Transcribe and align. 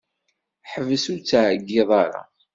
Ḥbes 0.71 1.03
ur 1.11 1.19
ttɛeyyiḍ 1.19 1.89
ara. 2.03 2.21